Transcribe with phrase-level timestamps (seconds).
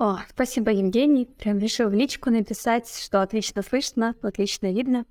[0.00, 1.26] О, спасибо, Евгений.
[1.26, 5.04] Прям решил в личку написать, что отлично слышно, отлично видно.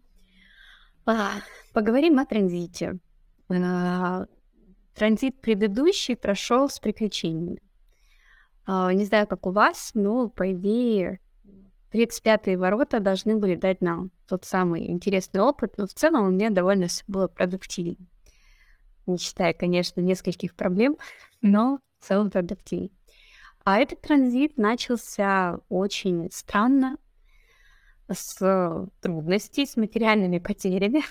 [1.05, 1.34] А,
[1.73, 2.97] поговорим о транзите.
[3.49, 4.25] А,
[4.96, 7.62] транзит предыдущий прошел с приключениями.
[8.66, 11.20] А, не знаю, как у вас, но, по идее,
[11.94, 16.50] 35-е ворота должны были дать нам тот самый интересный опыт, но в целом у меня
[16.50, 18.08] довольно все было продуктивно.
[19.06, 20.98] Не считая, конечно, нескольких проблем,
[21.44, 22.90] но в целом продуктивно.
[23.70, 26.97] А этот транзит начался очень странно,
[28.11, 31.04] с трудностей, с материальными потерями,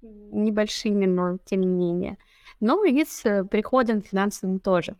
[0.00, 2.16] небольшими, но тем не менее,
[2.60, 4.96] но и с приходом финансовым тоже.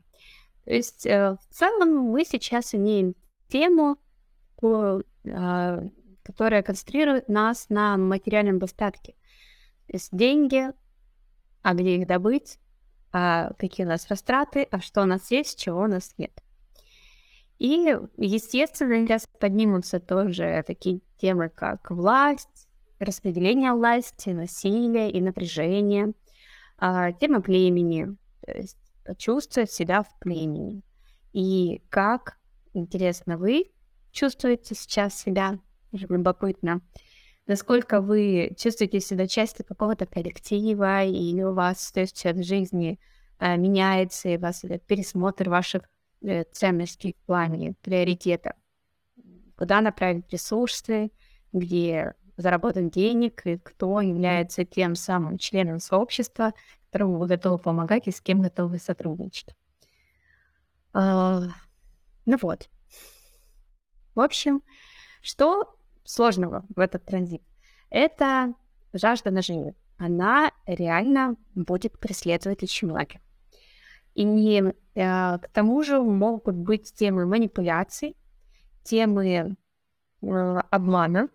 [0.64, 3.14] То есть э, в целом мы сейчас имеем
[3.46, 3.96] тему,
[4.60, 5.80] а,
[6.24, 9.12] которая концентрирует нас на материальном достатке.
[9.86, 10.72] То есть деньги,
[11.62, 12.58] а где их добыть,
[13.12, 16.43] а какие у нас растраты, а что у нас есть, чего у нас нет.
[17.58, 26.12] И, естественно, сейчас поднимутся тоже такие темы, как власть, распределение власти, насилие и напряжение,
[26.78, 30.82] а, тема племени, то есть почувствовать себя в племени.
[31.32, 32.38] И как,
[32.72, 33.70] интересно, вы
[34.10, 35.58] чувствуете сейчас себя,
[35.92, 36.80] любопытно,
[37.46, 42.98] насколько вы чувствуете себя частью какого-то коллектива, или у вас то есть, в жизни
[43.38, 45.82] а, меняется, и у вас идет пересмотр ваших
[46.52, 48.54] ценностей в плане приоритета.
[49.56, 51.10] Куда направить ресурсы,
[51.52, 56.52] где заработать денег, и кто является тем самым членом сообщества,
[56.86, 59.54] которому вы готовы помогать и с кем готовы сотрудничать.
[60.92, 61.42] А,
[62.26, 62.68] ну вот.
[64.14, 64.62] В общем,
[65.22, 67.42] что сложного в этот транзит?
[67.90, 68.54] Это
[68.92, 69.74] жажда наживы.
[69.96, 73.20] Она реально будет преследовать очень многих.
[74.14, 74.62] И
[74.94, 78.16] э, к тому же могут быть темы манипуляций,
[78.84, 79.56] темы
[80.22, 80.26] э,
[80.70, 81.28] обмана,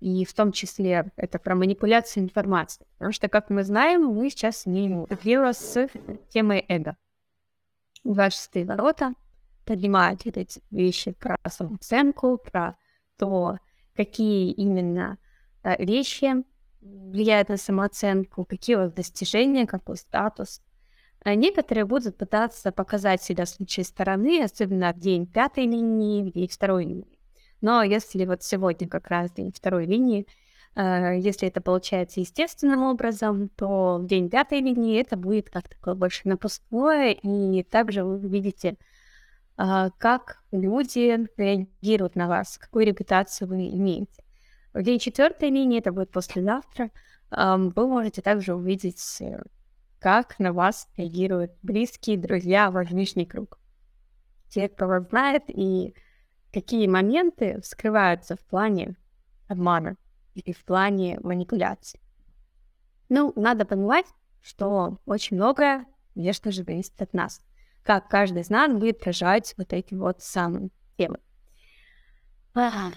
[0.00, 2.86] и в том числе это про манипуляцию информацией.
[2.98, 5.88] Потому что, как мы знаем, мы сейчас имеем дело с
[6.28, 6.96] темой эго.
[8.04, 9.14] 26 ворота
[9.64, 12.76] поднимают эти вещи про самооценку, про
[13.18, 13.58] то,
[13.94, 15.18] какие именно
[15.62, 16.44] да, вещи
[16.80, 20.62] влияют на самооценку, какие у вас достижения, какой статус.
[21.24, 26.48] А некоторые будут пытаться показать себя с лучшей стороны, особенно в день пятой линии, день
[26.48, 27.18] второй линии.
[27.60, 30.26] Но если вот сегодня как раз день второй линии,
[30.76, 35.94] э, если это получается естественным образом, то в день пятой линии это будет как такое
[35.94, 38.76] больше напускное, и также вы увидите,
[39.58, 44.24] э, как люди реагируют на вас, какую репутацию вы имеете.
[44.72, 46.90] В день четвертой линии, это будет послезавтра,
[47.32, 49.20] э, вы можете также увидеть,
[50.00, 53.58] как на вас реагируют близкие, друзья, ваш ближний круг.
[54.48, 55.94] Те, кто вас знает, и
[56.52, 58.96] какие моменты скрываются в плане
[59.48, 59.96] обмана
[60.34, 62.00] или в плане манипуляции.
[63.08, 64.06] Ну, надо понимать,
[64.42, 67.40] что очень многое, конечно же, зависит от нас.
[67.82, 71.18] Как каждый из нас будет проживать вот эти вот самые темы.
[72.54, 72.90] А,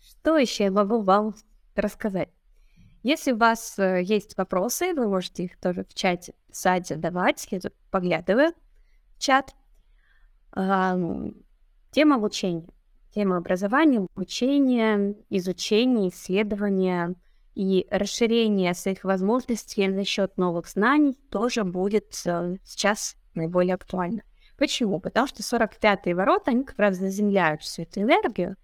[0.00, 1.34] что еще я могу вам
[1.74, 2.30] рассказать?
[3.06, 7.46] Если у вас э, есть вопросы, вы можете их тоже в чате писать, задавать.
[7.50, 8.52] Я тут поглядываю
[9.16, 9.54] в чат.
[10.52, 12.66] Тема обучения
[13.16, 17.14] тема образования, обучения, изучения, исследования
[17.54, 24.22] и расширения своих возможностей за счет новых знаний тоже будет э, сейчас наиболее актуально.
[24.58, 25.00] Почему?
[25.00, 28.56] Потому что 45-е ворота, они как раз заземляют всю эту энергию,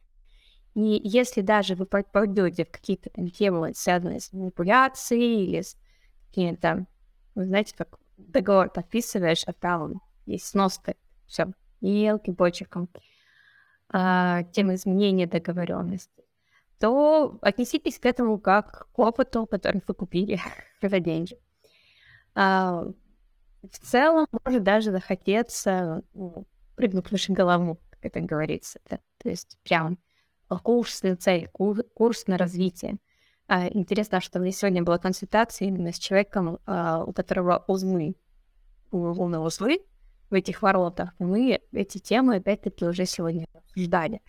[0.75, 5.77] и если даже вы попадете в какие-то там темы, связанные с манипуляцией или с
[6.29, 6.87] какими-то,
[7.35, 10.95] вы знаете, как договор подписываешь, а там есть сноска,
[11.27, 12.89] все, мелким почерком,
[13.89, 16.25] а, тем изменения договоренности,
[16.79, 20.41] то отнеситесь к этому как к опыту, который вы купили
[20.83, 21.39] за деньги.
[22.35, 22.87] А,
[23.63, 28.81] в целом, может даже захотеться ну, прыгнуть выше голову, как это говорится.
[28.89, 28.99] Да?
[29.19, 29.99] То есть прям
[30.59, 32.99] курс цель, курс на развитие.
[33.49, 38.15] А, интересно, что у меня сегодня была консультация именно с человеком, а, у которого узлы,
[38.91, 39.81] умные узлы,
[40.31, 41.11] в этих воротах.
[41.19, 44.23] Мы эти темы, опять-таки, уже сегодня обсуждали.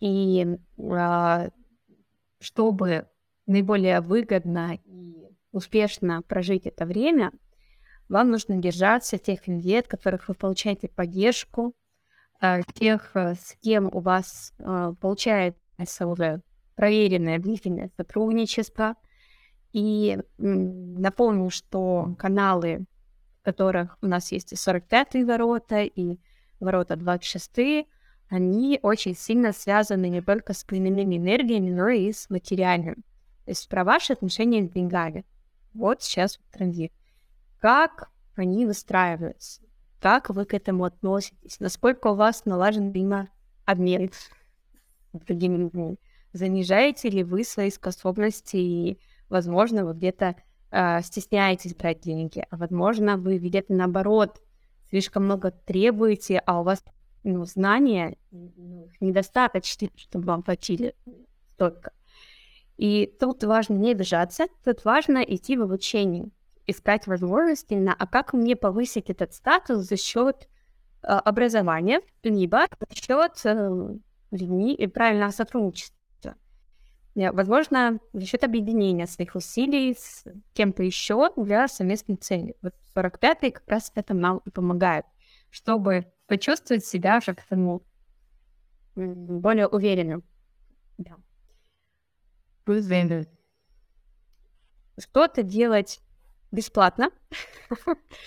[0.00, 0.46] И
[0.78, 1.50] а,
[2.40, 3.08] чтобы
[3.46, 7.32] наиболее выгодно и успешно прожить это время,
[8.08, 11.74] вам нужно держаться тех людей, от которых вы получаете поддержку,
[12.74, 16.42] тех, э, с кем у вас а, получается уже
[16.74, 18.96] проверенное длительное сотрудничество.
[19.72, 22.86] И напомню, что каналы
[23.46, 26.18] которых у нас есть и 45-е ворота, и
[26.58, 27.84] ворота 26 э,
[28.28, 32.96] они очень сильно связаны не только с племенными энергиями, но и с материальным.
[33.44, 35.24] То есть про ваши отношения с деньгами.
[35.74, 36.92] Вот сейчас транзит.
[37.60, 39.62] Как они выстраиваются?
[40.00, 41.60] Как вы к этому относитесь?
[41.60, 45.98] Насколько у вас налажен взаимообмен с другими людьми?
[46.32, 50.36] Занижаете ли вы свои способности и, возможно, вы где-то
[50.70, 54.42] э, стесняетесь брать деньги, а возможно, вы где-то наоборот
[54.90, 56.84] слишком много требуете, а у вас
[57.24, 60.94] ну, знания ну, недостаточно, чтобы вам платили
[61.54, 61.92] столько.
[62.76, 66.28] И тут важно не обижаться, тут важно идти в обучение,
[66.66, 70.48] искать возможности на, а как мне повысить этот статус за счет
[71.02, 73.96] э, образования, либо за счет э,
[74.32, 75.96] и правильного сотрудничества.
[77.14, 82.54] Возможно, за счет объединения своих усилий с кем-то еще для совместной цели.
[82.60, 85.06] Вот 45-й как раз это нам и помогает,
[85.50, 87.82] чтобы почувствовать себя как-то ну,
[88.94, 90.24] более уверенным.
[90.98, 91.16] Да.
[94.98, 96.00] Что-то делать
[96.56, 97.10] бесплатно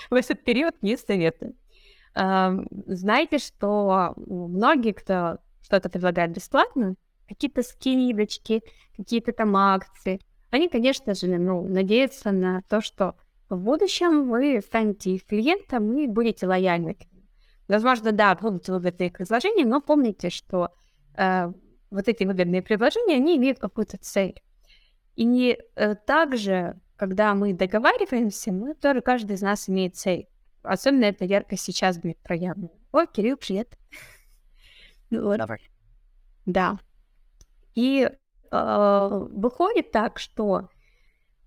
[0.09, 1.55] в этот период не советую.
[2.15, 6.95] Знаете, что многие, кто что-то предлагает бесплатно,
[7.27, 8.63] какие-то скидочки,
[8.97, 10.19] какие-то там акции.
[10.49, 13.15] Они, конечно же, ну, надеются на то, что
[13.49, 16.97] в будущем вы станете их клиентом и будете лояльны
[17.67, 20.69] Возможно, да, будут выгодные предложения, но помните, что
[21.15, 21.51] э,
[21.91, 24.41] вот эти выгодные предложения, они имеют какую-то цель.
[25.15, 30.27] И э, также, когда мы договариваемся, мы тоже, каждый из нас имеет цель.
[30.63, 32.71] Особенно это ярко сейчас будет проявлено.
[32.91, 33.77] О, Кирилл, привет.
[35.11, 35.59] Ну Давай.
[36.45, 36.77] Да.
[37.73, 38.07] И
[38.51, 40.69] э, выходит так, что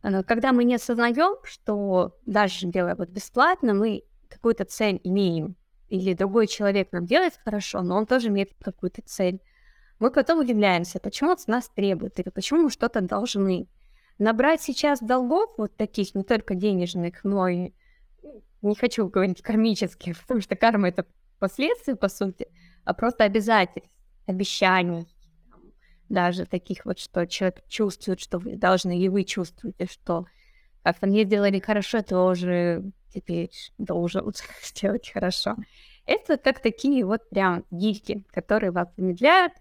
[0.02, 5.54] э, когда мы не осознаем, что даже делая вот бесплатно, мы какую-то цель имеем,
[5.90, 9.40] или другой человек нам делает хорошо, но он тоже имеет какую-то цель,
[10.00, 13.68] мы потом удивляемся, почему от нас требуют, или почему мы что-то должны.
[14.22, 17.72] Набрать сейчас долгов, вот таких, не только денежных, но и,
[18.62, 21.06] не хочу говорить кармических, потому что карма— это
[21.40, 22.46] последствия, по сути,
[22.84, 23.90] а просто обязательств,
[24.26, 25.08] обещаний,
[26.08, 30.26] даже таких вот, что человек чувствует, что вы должны, и вы чувствуете, что
[30.84, 34.32] как-то мне сделали хорошо, тоже теперь должен
[34.62, 35.56] сделать хорошо.
[36.06, 39.54] Это как такие вот прям гифки, которые вас замедляют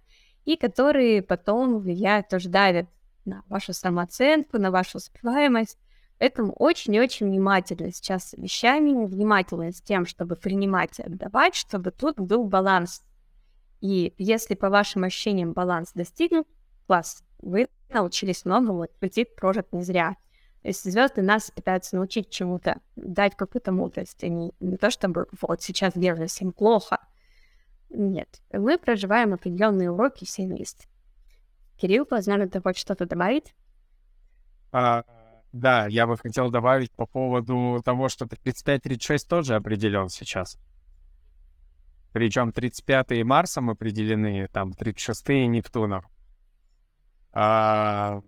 [0.45, 2.87] и которые потом влияют, тоже давят
[3.25, 5.77] на вашу самооценку, на вашу успеваемость.
[6.19, 12.19] Поэтому очень-очень внимательно сейчас с вещами, внимательно с тем, чтобы принимать и отдавать, чтобы тут
[12.19, 13.03] был баланс
[13.81, 16.47] и если по вашим ощущениям баланс достигнут,
[16.85, 20.15] класс, вы научились многому, пути прожит не зря.
[20.61, 25.25] То есть звезды нас пытаются научить чему-то, дать какую-то мудрость, а не, не то, чтобы
[25.41, 26.99] вот сейчас делаю всем плохо.
[27.89, 30.87] Нет, мы проживаем определенные уроки все вместе.
[31.81, 33.55] Кирилл, возможно, ты хочешь что-то добавить?
[34.71, 35.03] А,
[35.51, 40.59] да, я бы хотел добавить по поводу того, что 35-36 тоже определен сейчас.
[42.13, 46.05] Причем 35-е Марсом определены, там 36-е Нептуном.
[47.33, 48.21] А,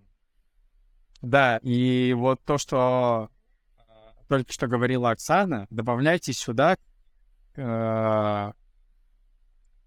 [1.21, 3.29] да, и вот то, что
[3.77, 6.75] а, только что говорила Оксана, добавляйте сюда
[7.55, 8.51] э,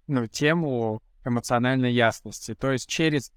[0.06, 2.54] ну, тему эмоциональной ясности.
[2.54, 3.32] То есть через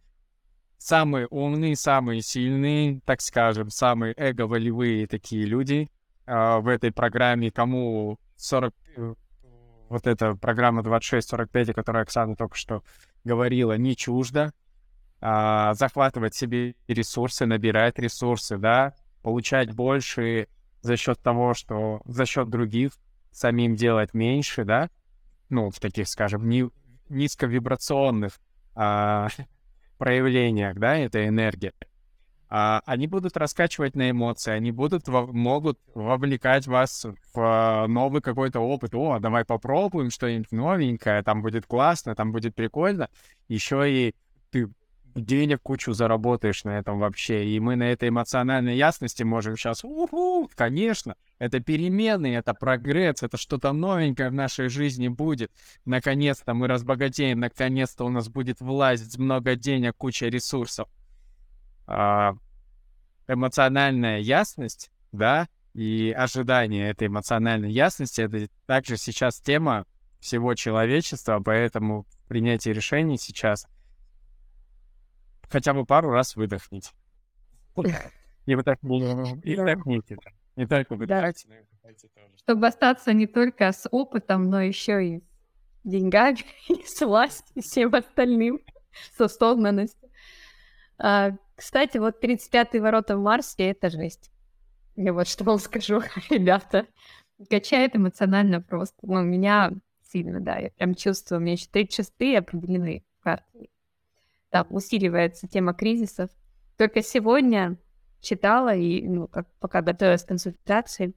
[0.79, 5.89] самые умные, самые сильные, так скажем, самые эго-волевые такие люди
[6.25, 8.74] э, в этой программе, кому 40,
[9.89, 12.83] вот эта программа 2645, о которой Оксана только что
[13.24, 14.51] говорила, не чужда.
[15.21, 20.48] А, захватывать себе ресурсы, набирать ресурсы, да, получать больше
[20.81, 22.93] за счет того, что за счет других
[23.31, 24.89] самим делать меньше, да,
[25.50, 26.69] ну, в таких, скажем, ни,
[27.09, 28.39] низковибрационных
[28.75, 29.27] а,
[30.00, 31.72] проявлениях, да, этой энергии
[32.50, 38.96] а, они будут раскачивать на эмоции, они будут, могут вовлекать вас в новый какой-то опыт.
[38.96, 43.10] О, давай попробуем что-нибудь новенькое, там будет классно, там будет прикольно.
[43.48, 44.15] Еще и
[44.50, 44.68] ты
[45.19, 47.45] денег кучу заработаешь на этом вообще.
[47.45, 53.38] И мы на этой эмоциональной ясности можем сейчас, уху, конечно, это перемены, это прогресс, это
[53.38, 55.51] что-то новенькое в нашей жизни будет.
[55.85, 60.89] Наконец-то мы разбогатеем, наконец-то у нас будет власть, много денег, куча ресурсов.
[61.88, 62.35] А,
[63.27, 69.85] эмоциональная ясность, да, и ожидание этой эмоциональной ясности, это также сейчас тема
[70.19, 73.67] всего человечества, поэтому принятие решений сейчас
[75.50, 76.91] хотя бы пару раз выдохните.
[78.46, 80.18] И вдохните.
[80.56, 82.27] Не только выдыхайте, но и вдыхайте тоже.
[82.38, 85.24] Чтобы остаться не только с опытом, но еще и
[85.84, 88.60] деньгами, и с властью, и всем остальным,
[89.15, 90.10] с осознанностью.
[90.98, 94.32] А, кстати, вот 35-й ворота в Марсе— это жесть.
[94.96, 96.88] Я вот что вам скажу, ребята.
[97.50, 98.98] Качает эмоционально просто.
[99.03, 99.72] Ну, меня
[100.12, 103.70] сильно, да, я прям чувствую, у меня еще три часты определены картой.
[104.50, 106.29] Там усиливается тема кризисов.
[106.77, 107.77] Только сегодня
[108.20, 111.13] читала и, ну, как пока готовилась к консультации,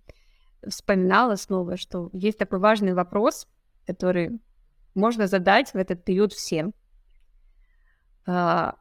[0.69, 3.49] вспоминала снова, что есть такой важный вопрос,
[3.87, 4.41] который
[4.95, 6.75] можно задать в этот период всем.
[8.27, 8.77] А,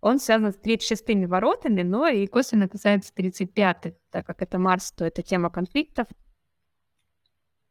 [0.00, 5.04] он связан с 36-ми воротами, но и косвенно касается 35-х, так как это Марс, то
[5.04, 6.08] это тема конфликтов.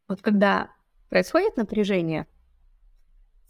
[0.07, 0.71] Вот когда
[1.09, 2.27] происходит напряжение,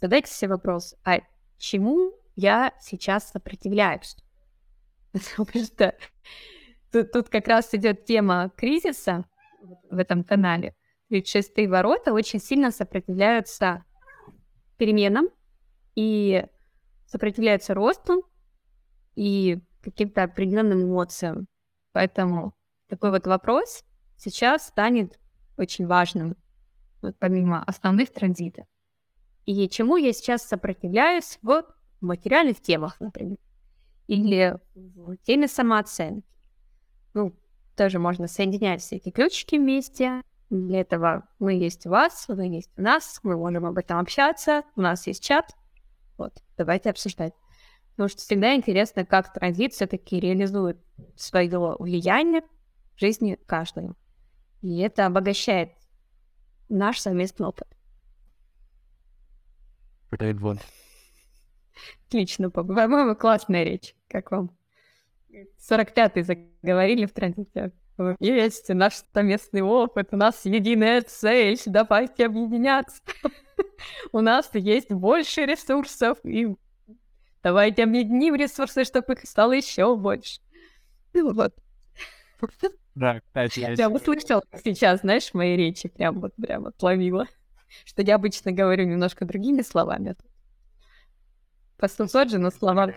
[0.02, 1.20] задайте себе вопрос, а
[1.58, 4.16] чему я сейчас сопротивляюсь?
[5.12, 5.96] Потому что
[6.92, 9.26] тут, тут как раз идет тема кризиса
[9.90, 10.76] в этом канале.
[11.10, 13.84] Ведь шестые ворота очень сильно сопротивляются
[14.78, 15.30] переменам
[15.96, 16.46] и
[17.06, 18.30] сопротивляются росту
[19.16, 21.48] и каким-то определенным эмоциям.
[21.92, 22.54] Поэтому
[22.88, 23.84] такой вот вопрос
[24.18, 25.20] сейчас станет
[25.58, 26.36] очень важным,
[27.02, 28.66] вот помимо основных транзитов.
[29.46, 31.64] И чему я сейчас сопротивляюсь в
[32.02, 33.38] материальных темах, например,
[34.08, 36.28] или в теме самооценки.
[37.14, 37.36] Ну,
[37.76, 40.22] тоже можно соединять все эти ключики вместе.
[40.50, 44.64] Для этого мы есть у вас, вы есть у нас, мы можем об этом общаться,
[44.76, 45.56] у нас есть чат.
[46.18, 47.34] Вот, давайте обсуждать.
[47.92, 50.78] Потому что всегда интересно, как транзит все-таки реализует
[51.16, 52.42] свое влияние
[52.96, 53.96] в жизни каждого.
[54.62, 55.72] И это обогащает
[56.68, 57.68] наш совместный опыт.
[62.08, 63.96] Отлично, по-моему, классная речь.
[64.08, 64.52] Как вам?
[65.70, 67.72] 45-й заговорили в транзите.
[68.20, 73.02] Есть наш совместный опыт, у нас единая цель, давайте объединяться.
[74.14, 76.56] У нас есть больше ресурсов, и
[77.44, 80.40] давайте объединим ресурсы, чтобы их стало еще больше.
[81.14, 81.54] Ну вот.
[82.96, 83.76] Да, кстати, я...
[83.76, 87.28] Прям услышал сейчас, знаешь, мои речи, прям вот прям отловила.
[87.86, 90.16] Что я обычно говорю немножко другими словами.
[91.80, 92.94] Просто тот же, но слова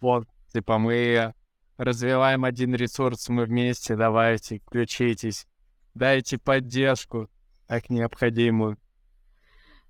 [0.00, 1.32] Вот, типа мы
[1.78, 5.46] развиваем один ресурс, мы вместе, давайте, включитесь,
[5.94, 7.30] дайте поддержку,
[7.66, 8.76] так необходимую.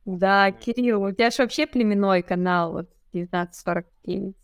[0.05, 4.37] Да, Кирилл, у тебя же вообще племенной канал, вот 1949.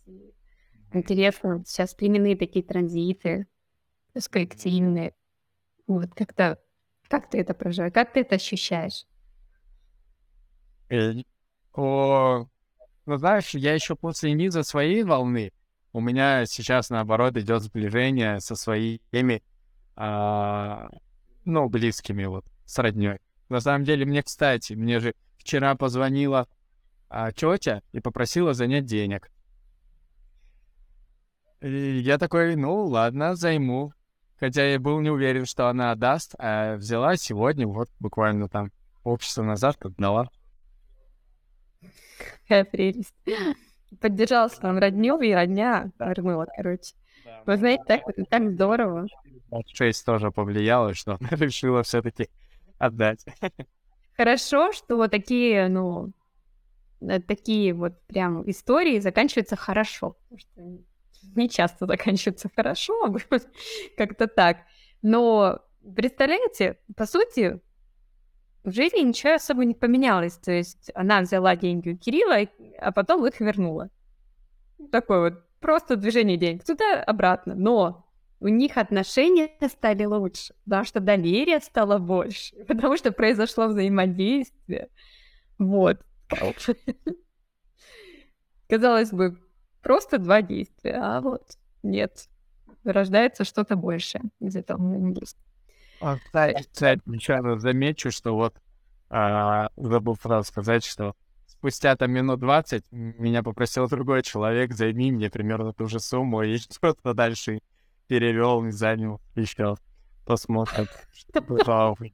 [0.91, 3.47] Интересно, сейчас племенные такие транзиты,
[4.29, 5.13] коллективные.
[5.87, 6.59] Вот как-то,
[7.07, 9.05] как ты это проживаешь, как ты это ощущаешь?
[10.89, 11.13] Э,
[11.73, 12.47] о,
[13.09, 15.51] ну, знаешь, я еще после низа своей волны,
[15.93, 19.41] у меня сейчас, наоборот, идет сближение со своими,
[19.95, 20.89] а,
[21.43, 23.17] ну, близкими, вот, с родней.
[23.49, 26.47] На самом деле, мне, кстати, мне же вчера позвонила
[27.09, 29.31] а, тетя и попросила занять денег.
[31.61, 33.91] И я такой, ну, ладно, займу.
[34.39, 38.71] Хотя я был не уверен, что она отдаст, а взяла сегодня, вот буквально там
[39.03, 40.29] общество назад отдала.
[42.49, 43.13] Какая прелесть.
[44.01, 46.95] Поддержал там родню и родня вернула, короче.
[47.45, 49.05] Вы знаете, так, так здорово.
[49.67, 52.27] Шесть тоже повлияло, что она решила все-таки
[52.79, 53.23] отдать.
[54.17, 56.11] Хорошо, что такие, ну,
[57.01, 60.17] э, такие вот прям истории заканчиваются хорошо.
[60.29, 63.15] Потому что не часто заканчиваются хорошо,
[63.97, 64.57] как-то так.
[65.03, 65.59] Но
[65.95, 67.59] представляете, по сути,
[68.69, 70.37] в жизни ничего особо не поменялось.
[70.37, 72.47] То есть она взяла деньги у Кирилла,
[72.79, 73.89] а потом их вернула.
[74.91, 77.55] Такое вот просто движение денег туда-обратно.
[77.55, 78.05] Но
[78.39, 84.89] у них отношения стали лучше, потому что доверие стало больше, потому что произошло взаимодействие.
[85.57, 85.99] Вот.
[88.69, 89.37] Казалось бы,
[89.81, 92.29] просто два действия, а вот нет.
[92.83, 94.79] Рождается что-то большее из этого.
[95.99, 98.55] Кстати, нечаянно замечу, что вот
[99.09, 101.15] а, забыл сразу сказать, что
[101.47, 106.57] спустя там минут 20 меня попросил другой человек, займи мне примерно ту же сумму, и
[106.57, 107.59] что-то дальше
[108.07, 109.75] перевел и занял еще.
[110.25, 112.13] Посмотрим, что будет.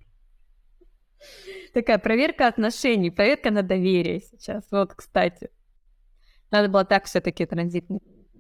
[1.74, 4.64] Такая проверка отношений, проверка на доверие сейчас.
[4.72, 5.50] Вот, кстати.
[6.50, 7.86] Надо было так все-таки транзит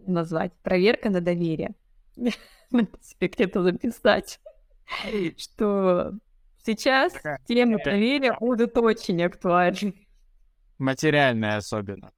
[0.08, 0.54] назвать.
[0.64, 1.76] Проверка на доверие.
[2.72, 4.40] Надо себе где-то записать.
[5.38, 6.14] что
[6.64, 7.14] сейчас
[7.48, 10.08] темы доверия будут очень актуальны.
[10.78, 12.12] Материальная особенно.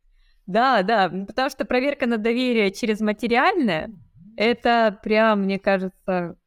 [0.46, 3.92] Да, да, потому что проверка на доверие через материальное—
[4.38, 6.38] это прям, мне кажется,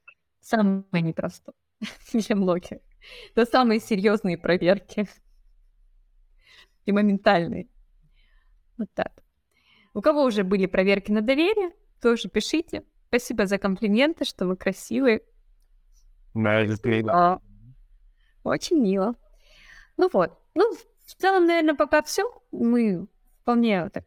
[0.41, 1.55] самое непростое
[2.13, 2.79] для многих.
[3.35, 5.07] Это самые серьезные проверки.
[6.87, 7.69] и моментальные.
[8.79, 9.23] Вот так.
[9.93, 12.85] У кого уже были проверки на доверие, тоже пишите.
[13.09, 15.23] Спасибо за комплименты, что вы красивые.
[16.35, 17.41] Да, А,
[18.45, 19.15] Очень мило.
[19.97, 20.39] Ну вот.
[20.55, 20.73] Ну,
[21.07, 22.23] в целом, наверное, пока все.
[22.53, 23.07] Мы
[23.43, 24.05] вполне так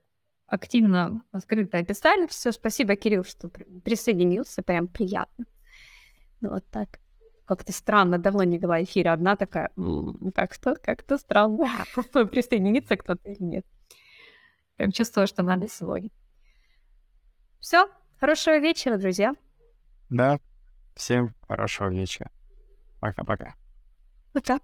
[0.47, 2.51] активно, открыто описали все.
[2.51, 4.61] Спасибо, Кирилл, что при- присоединился.
[4.63, 5.45] Прям приятно.
[6.41, 6.99] Ну, вот так.
[7.45, 9.11] Как-то странно, давно не была эфира.
[9.13, 11.67] Одна такая, «М, как-то, как-то странно.
[12.31, 13.65] Присоединиться кто-то или нет.
[14.77, 16.09] Прям чувствую, что надо сегодня.
[17.59, 17.89] Все.
[18.19, 19.33] Хорошего вечера, друзья.
[20.09, 20.39] Да.
[20.95, 22.31] Всем хорошего вечера.
[22.99, 23.55] Пока-пока.
[24.33, 24.59] Пока.